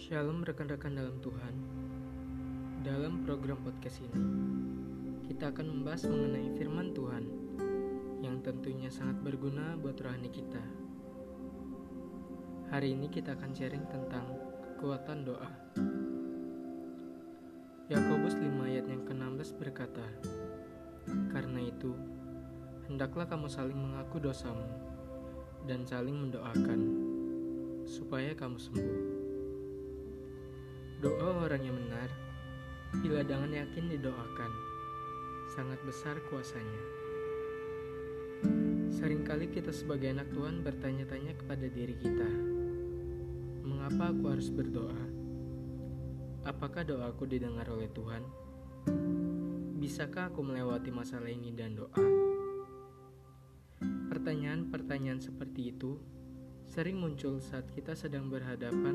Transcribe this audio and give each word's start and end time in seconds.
Shalom 0.00 0.40
rekan-rekan 0.40 0.96
dalam 0.96 1.20
Tuhan. 1.20 1.54
Dalam 2.80 3.20
program 3.20 3.60
podcast 3.60 4.00
ini, 4.00 4.24
kita 5.28 5.52
akan 5.52 5.68
membahas 5.68 6.08
mengenai 6.08 6.56
firman 6.56 6.96
Tuhan 6.96 7.28
yang 8.24 8.40
tentunya 8.40 8.88
sangat 8.88 9.20
berguna 9.20 9.76
buat 9.76 10.00
rohani 10.00 10.32
kita. 10.32 10.64
Hari 12.72 12.96
ini 12.96 13.12
kita 13.12 13.36
akan 13.36 13.52
sharing 13.52 13.84
tentang 13.92 14.24
kekuatan 14.72 15.28
doa. 15.28 15.52
Yakobus 17.92 18.40
5 18.40 18.56
ayat 18.72 18.88
yang 18.88 19.04
ke-16 19.04 19.52
berkata, 19.60 20.08
Karena 21.28 21.60
itu, 21.60 21.92
hendaklah 22.88 23.28
kamu 23.28 23.52
saling 23.52 23.76
mengaku 23.76 24.16
dosamu 24.16 24.64
dan 25.68 25.84
saling 25.84 26.16
mendoakan 26.16 26.80
supaya 27.84 28.32
kamu 28.32 28.56
sembuh. 28.56 29.19
Orang 31.50 31.66
yang 31.66 31.82
benar, 31.82 32.10
bila 33.02 33.26
dengan 33.26 33.50
yakin 33.50 33.90
didoakan, 33.90 34.52
sangat 35.50 35.82
besar 35.82 36.14
kuasanya. 36.30 36.82
Seringkali 38.86 39.50
kita 39.50 39.74
sebagai 39.74 40.14
anak 40.14 40.30
Tuhan 40.30 40.62
bertanya-tanya 40.62 41.34
kepada 41.34 41.66
diri 41.66 41.98
kita, 41.98 42.30
mengapa 43.66 44.14
aku 44.14 44.30
harus 44.30 44.46
berdoa? 44.46 45.02
Apakah 46.46 46.86
doaku 46.86 47.26
didengar 47.26 47.66
oleh 47.66 47.90
Tuhan? 47.90 48.22
Bisakah 49.82 50.30
aku 50.30 50.46
melewati 50.46 50.94
masalah 50.94 51.34
ini 51.34 51.50
dan 51.50 51.74
doa? 51.74 52.06
Pertanyaan-pertanyaan 54.06 55.18
seperti 55.18 55.74
itu 55.74 55.98
sering 56.62 57.02
muncul 57.02 57.42
saat 57.42 57.66
kita 57.74 57.98
sedang 57.98 58.30
berhadapan 58.30 58.94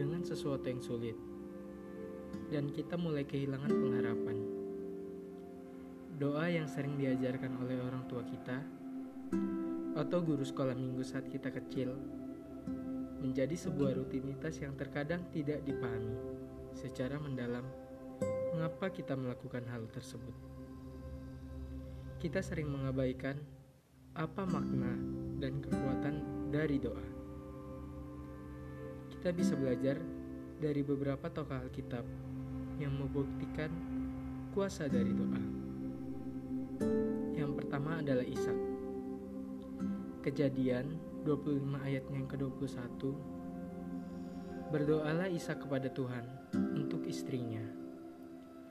dengan 0.00 0.24
sesuatu 0.24 0.64
yang 0.64 0.80
sulit, 0.80 1.33
dan 2.54 2.70
kita 2.70 2.94
mulai 2.94 3.26
kehilangan 3.26 3.66
pengharapan. 3.66 4.38
Doa 6.14 6.46
yang 6.46 6.70
sering 6.70 6.94
diajarkan 6.94 7.58
oleh 7.58 7.82
orang 7.82 8.06
tua 8.06 8.22
kita 8.22 8.62
atau 9.98 10.18
guru 10.22 10.46
sekolah 10.46 10.78
minggu 10.78 11.02
saat 11.02 11.26
kita 11.26 11.50
kecil 11.50 11.98
menjadi 13.18 13.58
sebuah 13.58 13.98
rutinitas 13.98 14.62
yang 14.62 14.78
terkadang 14.78 15.26
tidak 15.34 15.66
dipahami 15.66 16.14
secara 16.78 17.18
mendalam 17.18 17.66
mengapa 18.54 18.94
kita 18.94 19.18
melakukan 19.18 19.66
hal 19.66 19.90
tersebut. 19.90 20.34
Kita 22.22 22.38
sering 22.38 22.70
mengabaikan 22.70 23.34
apa 24.14 24.46
makna 24.46 24.94
dan 25.42 25.58
kekuatan 25.58 26.22
dari 26.54 26.78
doa 26.78 27.24
kita 29.24 29.40
bisa 29.40 29.56
belajar 29.56 29.96
dari 30.64 30.80
beberapa 30.80 31.28
tokoh 31.28 31.60
Alkitab 31.60 32.08
yang 32.80 32.96
membuktikan 32.96 33.68
kuasa 34.56 34.88
dari 34.88 35.12
doa. 35.12 35.42
Yang 37.36 37.52
pertama 37.60 38.00
adalah 38.00 38.24
Ishak. 38.24 38.56
Kejadian 40.24 40.96
25 41.28 41.84
ayat 41.84 42.08
yang 42.08 42.24
ke-21 42.24 42.80
Berdoalah 44.72 45.28
Ishak 45.28 45.68
kepada 45.68 45.92
Tuhan 45.92 46.24
untuk 46.72 47.04
istrinya 47.04 47.60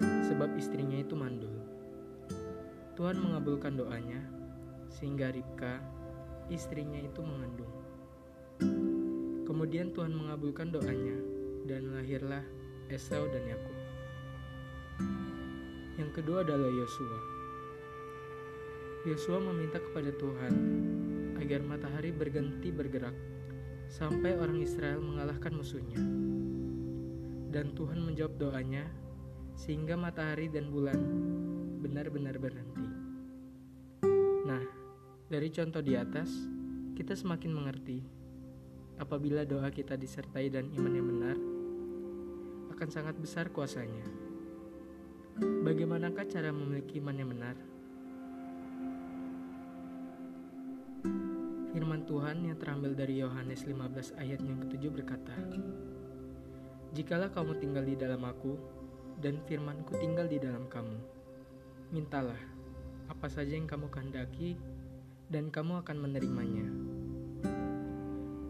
sebab 0.01 0.49
istrinya 0.57 0.97
itu 0.97 1.13
mandul. 1.13 1.61
Tuhan 2.97 3.21
mengabulkan 3.21 3.77
doanya 3.77 4.17
sehingga 4.89 5.29
Ribka 5.29 5.77
istrinya 6.49 6.97
itu 6.97 7.21
mengandung. 7.21 7.69
Kemudian 9.45 9.93
Tuhan 9.93 10.17
mengabulkan 10.17 10.73
doanya 10.73 11.42
dan 11.63 11.95
lahirlah 11.95 12.43
Esau 12.91 13.23
dan 13.31 13.43
Yakub. 13.47 13.77
Yang 15.95 16.11
kedua 16.19 16.43
adalah 16.43 16.67
Yosua. 16.67 17.19
Yosua 19.07 19.39
meminta 19.39 19.79
kepada 19.79 20.11
Tuhan 20.15 20.53
agar 21.39 21.59
matahari 21.63 22.11
berganti 22.11 22.71
bergerak 22.71 23.15
sampai 23.87 24.35
orang 24.35 24.59
Israel 24.63 24.99
mengalahkan 25.03 25.53
musuhnya. 25.55 25.99
Dan 27.53 27.77
Tuhan 27.77 28.01
menjawab 28.01 28.35
doanya 28.41 28.89
sehingga 29.53 29.93
matahari 29.93 30.49
dan 30.49 30.73
bulan 30.73 30.97
benar-benar 31.79 32.41
berhenti. 32.41 32.87
Nah, 34.43 34.63
dari 35.29 35.47
contoh 35.53 35.79
di 35.85 35.93
atas, 35.93 36.33
kita 36.97 37.13
semakin 37.13 37.51
mengerti 37.53 38.01
apabila 38.97 39.45
doa 39.45 39.69
kita 39.69 39.93
disertai 39.93 40.49
dan 40.49 40.69
iman 40.73 40.93
yang 40.93 41.07
benar, 41.09 41.37
akan 42.83 42.99
sangat 42.99 43.15
besar 43.15 43.47
kuasanya. 43.47 44.03
Bagaimanakah 45.39 46.27
cara 46.27 46.51
memiliki 46.51 46.99
iman 46.99 47.15
yang 47.15 47.31
benar? 47.31 47.55
Firman 51.71 52.03
Tuhan 52.03 52.43
yang 52.43 52.59
terambil 52.59 52.91
dari 52.91 53.23
Yohanes 53.23 53.63
15 53.63 54.19
ayat 54.19 54.43
yang 54.43 54.59
ketujuh 54.67 54.99
berkata, 54.99 55.31
Jikalau 56.91 57.31
kamu 57.31 57.55
tinggal 57.63 57.87
di 57.87 57.95
dalam 57.95 58.19
aku, 58.27 58.59
dan 59.23 59.39
firmanku 59.47 59.95
tinggal 60.03 60.27
di 60.27 60.43
dalam 60.43 60.67
kamu, 60.67 60.99
mintalah 61.95 62.35
apa 63.07 63.31
saja 63.31 63.55
yang 63.55 63.63
kamu 63.63 63.87
kehendaki, 63.87 64.59
dan 65.31 65.47
kamu 65.47 65.87
akan 65.87 66.03
menerimanya. 66.03 66.67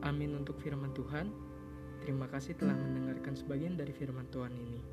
Amin 0.01 0.33
untuk 0.33 0.57
firman 0.57 0.89
Tuhan. 0.97 1.52
Terima 2.03 2.27
kasih 2.27 2.59
telah 2.59 2.75
mendengarkan 2.75 3.31
sebagian 3.31 3.79
dari 3.79 3.95
firman 3.95 4.27
Tuhan 4.27 4.51
ini. 4.51 4.83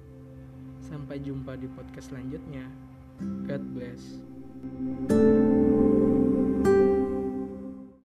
Sampai 0.78 1.18
jumpa 1.18 1.58
di 1.58 1.66
podcast 1.66 2.14
selanjutnya. 2.14 2.70
God 3.50 3.62
bless. 3.74 4.22